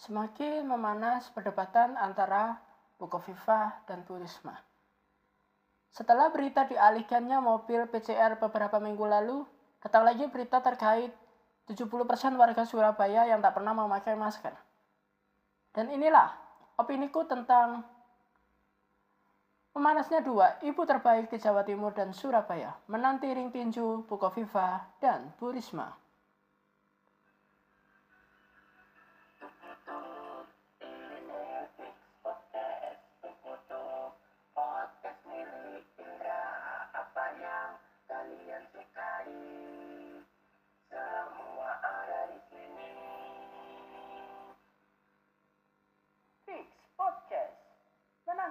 [0.00, 2.56] Semakin memanas perdebatan antara
[2.96, 4.56] Bukoviva dan Bu Risma.
[5.92, 9.44] Setelah berita dialihkannya mobil PCR beberapa minggu lalu,
[9.84, 11.12] datang lagi berita terkait
[11.68, 11.84] 70%
[12.40, 14.56] warga Surabaya yang tak pernah memakai masker.
[15.76, 16.32] Dan inilah
[16.80, 17.84] opiniku tentang
[19.76, 25.52] memanasnya dua ibu terbaik di Jawa Timur dan Surabaya, menanti ring tinju Bukoviva dan Bu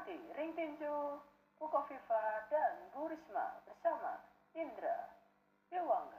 [0.10, 1.22] Menanti ring tinju
[1.62, 4.18] Bukoviva dan Bu Risma bersama
[4.58, 5.06] Indra
[5.70, 6.19] Dewangga.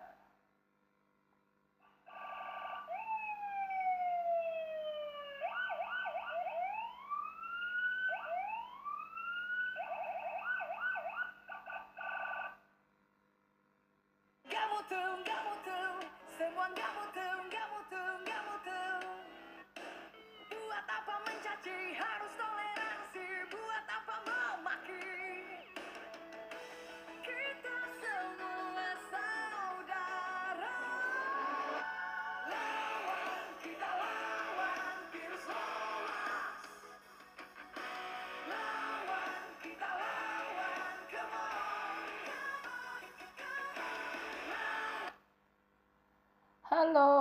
[46.81, 47.13] Halo,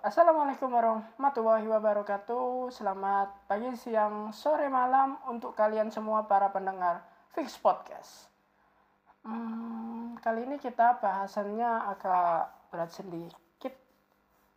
[0.00, 2.72] Assalamualaikum warahmatullahi wabarakatuh.
[2.72, 7.04] Selamat pagi, siang, sore, malam untuk kalian semua para pendengar
[7.36, 8.32] Fix Podcast.
[9.20, 13.76] Hmm, kali ini kita bahasannya agak berat sedikit,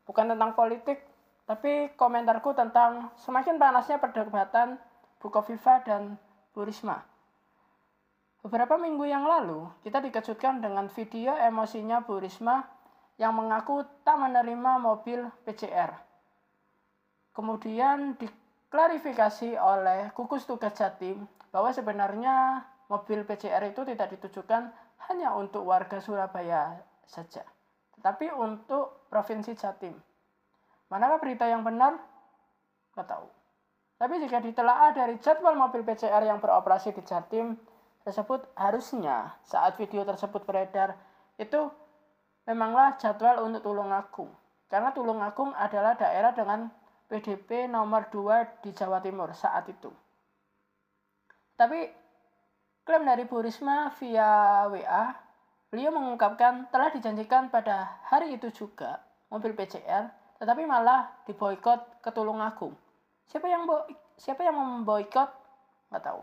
[0.07, 1.03] bukan tentang politik,
[1.43, 4.80] tapi komentarku tentang semakin panasnya perdebatan
[5.19, 6.15] Bukoviva dan
[6.55, 7.03] Bu Risma.
[8.39, 12.78] Beberapa minggu yang lalu, kita dikejutkan dengan video emosinya Bu Risma
[13.19, 15.91] yang mengaku tak menerima mobil PCR.
[17.35, 24.71] Kemudian diklarifikasi oleh gugus tugas Jatim bahwa sebenarnya mobil PCR itu tidak ditujukan
[25.11, 27.43] hanya untuk warga Surabaya saja,
[27.99, 29.93] tetapi untuk Provinsi Jatim.
[30.89, 31.99] Manakah berita yang benar?
[32.95, 33.27] Nggak tahu.
[33.99, 37.59] Tapi jika ditelaah dari jadwal mobil PCR yang beroperasi di Jatim
[38.08, 40.95] tersebut harusnya saat video tersebut beredar
[41.35, 41.67] itu
[42.49, 44.33] memanglah jadwal untuk Tulungagung.
[44.65, 46.65] Karena Tulungagung adalah daerah dengan
[47.05, 49.93] PDP nomor 2 di Jawa Timur saat itu.
[51.54, 51.86] Tapi
[52.86, 55.14] klaim dari Bu Risma via WA,
[55.70, 58.98] beliau mengungkapkan telah dijanjikan pada hari itu juga
[59.30, 60.09] mobil PCR,
[60.42, 62.73] tetapi malah diboykot ke Tulungagung.
[63.30, 63.86] Siapa yang bo
[64.17, 65.30] siapa yang memboikot?
[65.93, 66.21] Nggak tahu.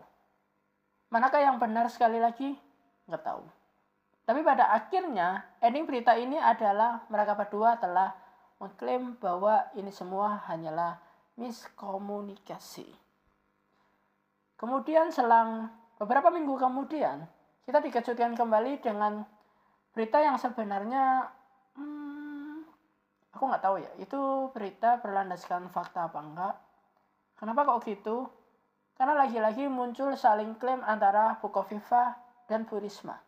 [1.14, 2.58] Manakah yang benar sekali lagi?
[3.06, 3.42] Nggak tahu.
[4.26, 8.10] Tapi pada akhirnya, ending berita ini adalah mereka berdua telah
[8.58, 10.98] mengklaim bahwa ini semua hanyalah
[11.38, 12.90] miskomunikasi.
[14.58, 17.22] Kemudian selang beberapa minggu kemudian,
[17.70, 19.22] kita dikejutkan kembali dengan
[19.94, 21.30] berita yang sebenarnya,
[21.78, 22.66] hmm,
[23.30, 26.54] aku nggak tahu ya, itu berita berlandaskan fakta apa enggak.
[27.38, 28.26] Kenapa kok gitu?
[28.96, 32.16] Karena lagi-lagi muncul saling klaim antara Bukoviva
[32.48, 33.25] dan Bu Risma.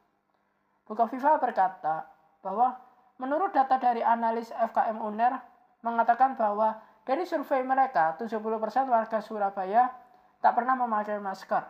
[0.88, 2.08] Bukoviva berkata
[2.40, 2.80] bahwa
[3.20, 5.36] menurut data dari analis FKM UNER
[5.84, 9.92] mengatakan bahwa dari survei mereka 70% warga Surabaya
[10.40, 11.64] tak pernah memakai masker.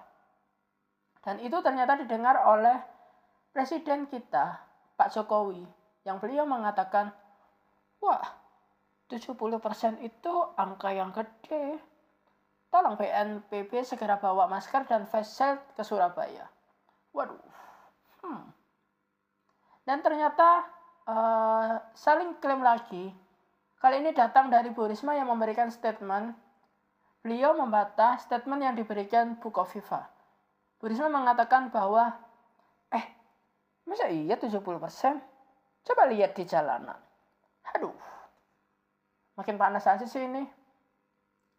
[1.23, 2.79] Dan itu ternyata didengar oleh
[3.51, 4.63] presiden kita,
[4.95, 5.67] Pak Jokowi,
[6.07, 7.11] yang beliau mengatakan,
[7.99, 8.23] "Wah,
[9.11, 11.83] 70% itu angka yang gede.
[12.69, 16.47] Tolong BNPB segera bawa masker dan face shield ke Surabaya."
[17.11, 17.48] Waduh.
[19.89, 20.69] Dan ternyata
[21.09, 23.09] uh, saling klaim lagi.
[23.81, 26.37] Kali ini datang dari Bu Risma yang memberikan statement.
[27.25, 30.05] Beliau membantah statement yang diberikan Bu Kofifa.
[30.77, 32.13] Bu Risma mengatakan bahwa,
[32.93, 33.01] eh,
[33.89, 35.25] masa iya 70%?
[35.89, 37.01] Coba lihat di jalanan.
[37.73, 37.97] Aduh,
[39.41, 40.45] makin panas aja sih ini.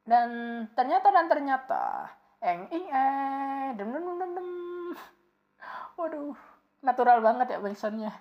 [0.06, 0.30] Dan
[0.78, 2.14] ternyata dan ternyata,
[2.46, 4.50] eng ing eh, dem dem dem dem.
[5.98, 6.38] Waduh,
[6.82, 8.12] natural banget ya bangsanya.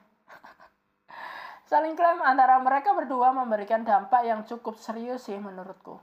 [1.70, 6.00] Saling klaim antara mereka berdua memberikan dampak yang cukup serius sih menurutku.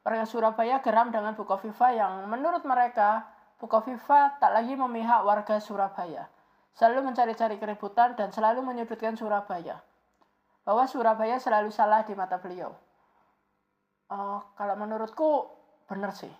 [0.00, 3.28] Warga Surabaya geram dengan Bukoviva yang menurut mereka
[3.60, 6.24] Bukoviva tak lagi memihak warga Surabaya.
[6.72, 9.84] Selalu mencari-cari keributan dan selalu menyudutkan Surabaya.
[10.64, 12.72] Bahwa Surabaya selalu salah di mata beliau.
[14.10, 15.46] eh, kalau menurutku
[15.86, 16.32] bener sih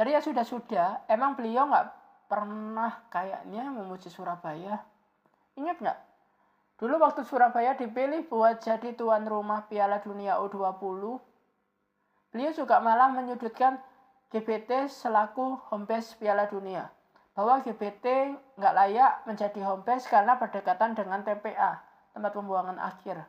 [0.00, 1.86] dari ya sudah sudah emang beliau nggak
[2.30, 4.78] pernah kayaknya memuji Surabaya.
[5.58, 5.98] Ingat nggak?
[6.78, 11.18] Dulu waktu Surabaya dipilih buat jadi tuan rumah Piala Dunia U20
[12.30, 13.82] beliau juga malah menyudutkan
[14.30, 16.86] GBT selaku home base Piala Dunia.
[17.34, 21.82] Bahwa GBT nggak layak menjadi home base karena berdekatan dengan TPA
[22.14, 23.26] tempat pembuangan akhir.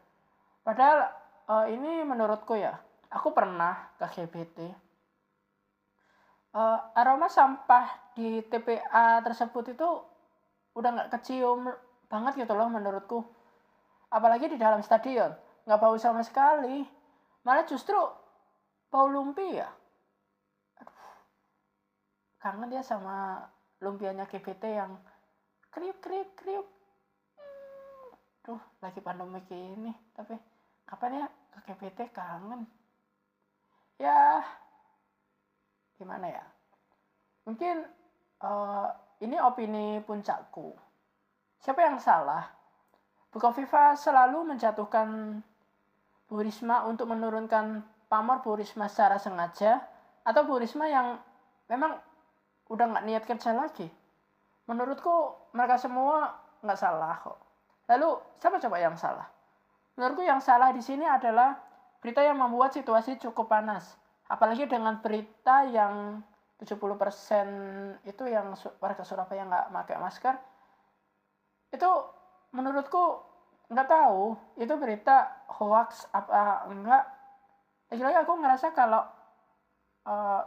[0.62, 1.09] Padahal
[1.50, 2.77] eh, ini menurutku ya
[3.09, 4.90] aku pernah ke GBT
[6.51, 9.89] Eh, aroma sampah di TPA tersebut itu
[10.75, 11.71] udah nggak kecium
[12.12, 13.24] banget gitu loh menurutku.
[14.12, 15.31] Apalagi di dalam stadion.
[15.63, 16.83] Nggak bau sama sekali.
[17.48, 17.98] Malah justru
[18.92, 19.65] bau lumpia
[20.77, 21.00] Aduh,
[22.44, 23.48] kangen ya sama
[23.80, 25.00] lumpianya GBT yang
[25.71, 26.68] kriuk kriuk kriuk.
[28.44, 30.36] Duh, lagi pandemi ini tapi
[30.83, 32.68] kapan ya ke GBT kangen?
[33.95, 34.44] Ya
[36.01, 36.42] gimana ya?
[37.45, 37.86] Mungkin
[38.42, 38.88] eh,
[39.21, 40.74] ini opini puncakku.
[41.62, 42.50] Siapa yang salah?
[43.30, 45.39] Bukoviva selalu menjatuhkan
[46.25, 49.77] Bu Risma untuk menurunkan pamor Bu Risma secara sengaja
[50.25, 51.21] atau Bu Risma yang
[51.69, 52.01] memang
[52.74, 53.86] udah nggak niat kerja lagi?
[54.65, 56.33] Menurutku mereka semua
[56.65, 57.38] nggak salah kok.
[57.94, 58.09] Lalu
[58.42, 59.30] siapa coba yang salah?
[59.95, 61.62] Menurutku yang salah di sini adalah
[62.01, 64.00] berita yang membuat situasi cukup panas
[64.31, 66.24] apalagi dengan berita yang
[66.63, 70.36] 70% itu yang warga Surabaya nggak pakai masker
[71.75, 71.92] itu
[72.56, 73.31] menurutku
[73.72, 77.07] nggak tahu itu berita hoax apa enggak.
[77.88, 79.04] Lagi-lagi aku ngerasa kalau
[80.07, 80.42] eh,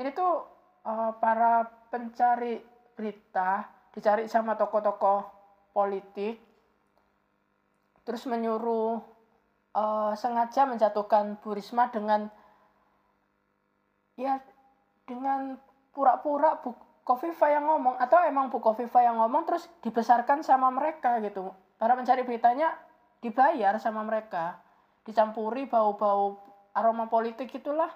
[0.00, 0.32] ini tuh
[0.84, 2.60] eh, para pencari
[2.96, 5.20] berita dicari sama tokoh-tokoh
[5.76, 6.40] politik
[8.08, 8.96] terus menyuruh
[9.76, 12.32] eh, sengaja menjatuhkan Bu Risma dengan
[14.16, 14.40] ya
[15.04, 15.60] dengan
[15.92, 16.74] pura-pura Bu
[17.06, 21.54] Kofifa yang ngomong atau emang Bu Kofifa yang ngomong terus dibesarkan sama mereka gitu.
[21.78, 22.74] Para pencari beritanya
[23.22, 24.58] dibayar sama mereka.
[25.06, 26.40] Dicampuri bau-bau
[26.74, 27.92] aroma politik itulah.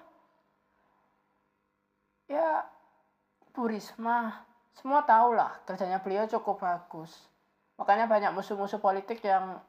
[2.31, 2.63] Ya
[3.51, 4.47] Bu Risma
[4.79, 7.11] semua tahu lah kerjanya beliau cukup bagus.
[7.75, 9.59] Makanya banyak musuh-musuh politik yang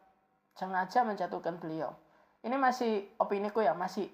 [0.55, 1.97] sengaja menjatuhkan beliau.
[2.47, 4.07] Ini masih opiniku ya masih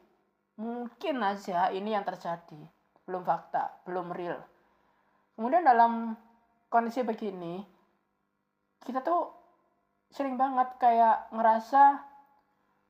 [0.58, 2.58] mungkin aja ini yang terjadi.
[3.06, 4.42] Belum fakta belum real.
[5.38, 6.18] Kemudian dalam
[6.68, 7.62] kondisi begini
[8.84, 9.32] kita tuh
[10.10, 12.02] sering banget kayak ngerasa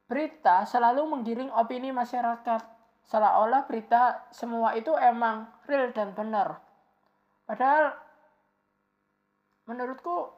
[0.08, 2.64] berita selalu menggiring opini masyarakat.
[3.08, 6.60] Seolah-olah berita semua itu emang real dan benar.
[7.48, 7.96] Padahal
[9.64, 10.28] menurutku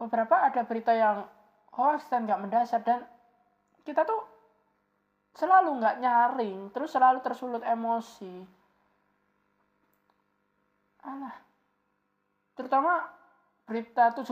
[0.00, 1.28] beberapa ada berita yang
[1.72, 3.04] hoax dan nggak mendasar dan
[3.84, 4.31] kita tuh
[5.32, 8.44] selalu nggak nyaring terus selalu tersulut emosi.
[11.02, 11.34] Alah.
[12.52, 13.08] Terutama
[13.64, 14.28] berita 70%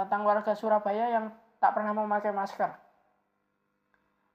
[0.00, 1.28] tentang warga Surabaya yang
[1.60, 2.72] tak pernah memakai masker.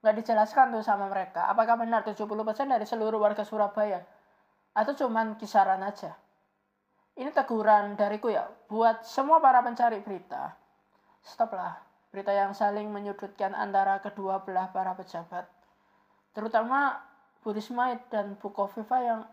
[0.05, 2.23] Nggak dijelaskan tuh sama mereka apakah benar 70%
[2.69, 4.05] dari seluruh warga Surabaya?
[4.77, 6.13] Atau cuman kisaran aja?
[7.17, 10.53] Ini teguran dariku ya buat semua para pencari berita.
[11.25, 11.81] Stoplah
[12.13, 15.56] berita yang saling menyudutkan antara kedua belah para pejabat
[16.37, 17.01] terutama
[17.41, 19.25] Bu Risma dan Bu Kofifa yang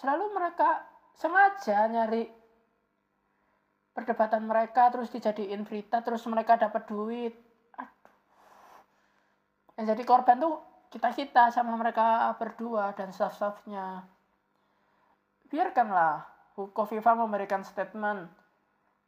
[0.00, 2.24] selalu mereka sengaja nyari
[3.92, 7.36] perdebatan mereka terus dijadiin berita terus mereka dapat duit.
[9.76, 10.56] Yang jadi korban tuh
[10.88, 14.08] kita kita sama mereka berdua dan staff-staffnya.
[15.52, 16.24] Biarkanlah
[16.56, 18.32] Kofifa memberikan statement.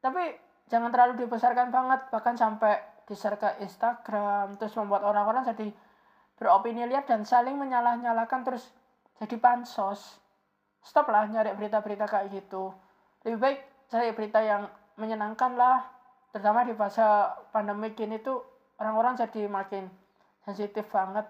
[0.04, 0.36] Tapi
[0.68, 5.74] jangan terlalu dibesarkan banget bahkan sampai di-share ke Instagram terus membuat orang-orang jadi
[6.38, 8.70] beropini liar dan saling menyalah-nyalahkan terus
[9.18, 10.22] jadi pansos.
[10.80, 12.70] Stop lah nyari berita-berita kayak gitu.
[13.26, 13.58] Lebih baik
[13.90, 15.82] cari berita yang menyenangkan lah.
[16.30, 17.02] Terutama di fase
[17.50, 18.38] pandemi ini tuh
[18.78, 19.90] orang-orang jadi makin
[20.46, 21.26] sensitif banget.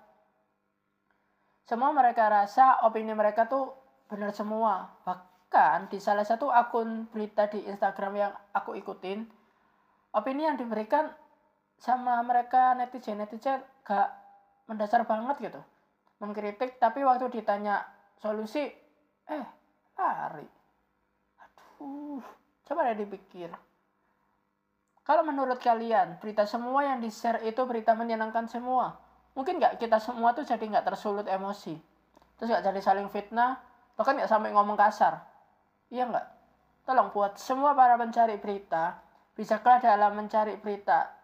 [1.64, 3.72] Semua mereka rasa opini mereka tuh
[4.06, 4.92] benar semua.
[5.02, 9.40] Bahkan di salah satu akun berita di Instagram yang aku ikutin
[10.14, 11.10] opini yang diberikan
[11.80, 14.12] sama mereka netizen netizen gak
[14.68, 15.60] mendasar banget gitu.
[16.20, 17.80] Mengkritik tapi waktu ditanya
[18.20, 18.68] solusi
[19.26, 19.46] eh
[19.96, 20.44] lari.
[21.40, 22.20] Aduh
[22.68, 23.48] coba deh dipikir.
[25.00, 29.00] Kalau menurut kalian berita semua yang di share itu berita menyenangkan semua?
[29.32, 31.74] Mungkin nggak kita semua tuh jadi nggak tersulut emosi?
[32.36, 33.58] Terus nggak jadi saling fitnah?
[33.96, 35.24] Bahkan nggak sampai ngomong kasar?
[35.88, 36.26] Iya nggak?
[36.84, 39.00] Tolong buat semua para pencari berita
[39.34, 41.19] bijaklah dalam mencari berita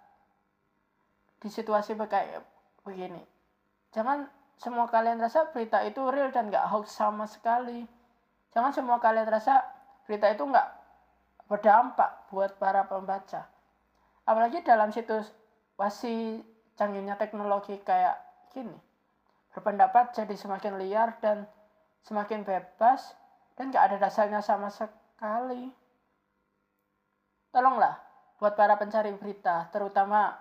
[1.41, 2.43] di situasi kayak
[2.87, 3.23] begini.
[3.93, 7.85] Jangan semua kalian rasa berita itu real dan nggak hoax sama sekali.
[8.57, 9.61] Jangan semua kalian rasa
[10.09, 10.69] berita itu nggak
[11.47, 13.47] berdampak buat para pembaca.
[14.27, 15.31] Apalagi dalam situs
[15.79, 16.43] masih
[16.75, 18.19] canggihnya teknologi kayak
[18.51, 18.75] gini.
[19.53, 21.49] Berpendapat jadi semakin liar dan
[22.05, 23.17] semakin bebas
[23.57, 25.73] dan gak ada dasarnya sama sekali.
[27.51, 27.97] Tolonglah
[28.37, 30.37] buat para pencari berita terutama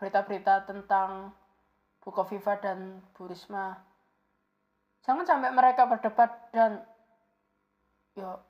[0.00, 1.36] berita-berita tentang
[2.00, 3.76] Bukoviva dan Bu Risma.
[5.04, 6.80] Jangan sampai mereka berdebat dan
[8.16, 8.40] yo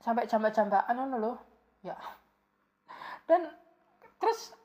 [0.00, 1.36] sampai jambak-jambakan ngono loh
[1.84, 1.92] ya.
[3.28, 3.44] Dan
[4.16, 4.56] terus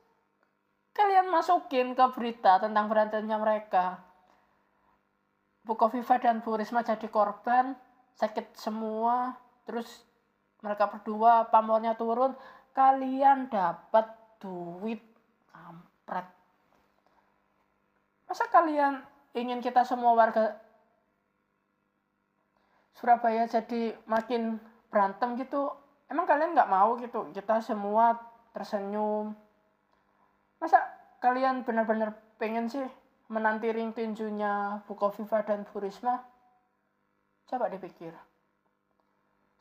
[0.96, 4.00] kalian masukin ke berita tentang berantemnya mereka.
[5.68, 7.75] Bukoviva dan Bu Risma jadi korban
[8.15, 9.36] sakit semua
[9.68, 10.08] terus
[10.63, 12.32] mereka berdua pamornya turun.
[12.72, 14.08] Kalian dapat
[14.39, 15.03] duit
[16.10, 16.25] kampret
[18.25, 19.06] masa kalian
[19.38, 20.58] ingin kita semua warga
[22.98, 24.60] Surabaya jadi makin
[24.92, 25.72] berantem gitu?
[26.12, 27.32] Emang kalian nggak mau gitu?
[27.32, 28.12] Kita semua
[28.51, 29.32] tersenyum.
[30.60, 30.84] Masa
[31.24, 32.84] kalian benar-benar pengen sih
[33.32, 36.20] menanti ring tinjunya Bukoviva dan Bu Risma?
[37.48, 38.12] Coba dipikir.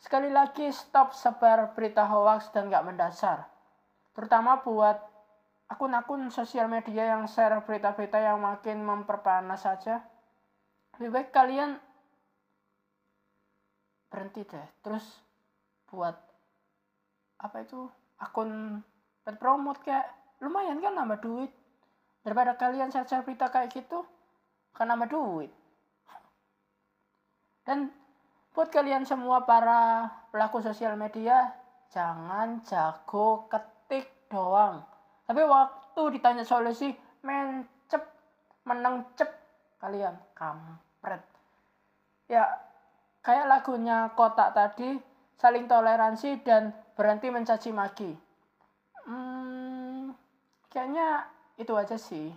[0.02, 3.46] Sekali lagi stop sebar berita hoax dan nggak mendasar.
[4.18, 4.98] Terutama buat
[5.68, 10.00] akun-akun sosial media yang share berita-berita yang makin memperpanas saja.
[10.96, 11.76] Lebih baik kalian
[14.08, 14.68] berhenti deh.
[14.80, 15.04] Terus
[15.92, 16.16] buat
[17.38, 17.86] apa itu
[18.18, 18.82] akun
[19.22, 19.38] pet
[19.84, 20.08] kayak
[20.40, 21.52] lumayan kan nambah duit.
[22.24, 24.08] Daripada kalian share berita kayak gitu
[24.72, 25.52] kan nambah duit.
[27.68, 27.92] Dan
[28.56, 31.52] buat kalian semua para pelaku sosial media
[31.92, 34.82] jangan jago ketik doang
[35.28, 36.88] tapi waktu ditanya solusi
[37.20, 38.00] mencep
[38.64, 39.28] menang cep
[39.76, 41.20] kalian kampret.
[42.32, 42.48] Ya
[43.20, 44.96] kayak lagunya kotak tadi
[45.36, 48.10] saling toleransi dan berhenti mencaci maki.
[49.04, 50.16] Hmm,
[50.72, 51.28] kayaknya
[51.60, 52.32] itu aja sih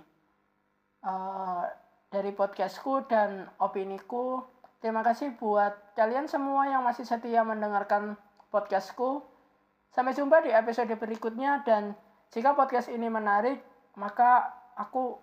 [1.08, 1.64] uh,
[2.12, 4.44] dari podcastku dan opiniku.
[4.84, 8.20] Terima kasih buat kalian semua yang masih setia mendengarkan
[8.52, 9.24] podcastku.
[9.96, 11.96] Sampai jumpa di episode berikutnya dan
[12.32, 13.60] jika podcast ini menarik
[14.00, 14.48] maka
[14.80, 15.20] aku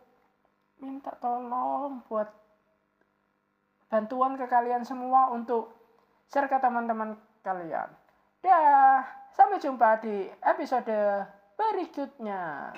[0.78, 2.28] minta tolong buat
[3.88, 5.72] bantuan ke kalian semua untuk
[6.28, 7.88] share ke teman-teman kalian.
[8.44, 11.24] Dah, sampai jumpa di episode
[11.56, 12.70] berikutnya.